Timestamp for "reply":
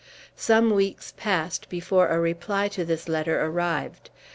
2.19-2.69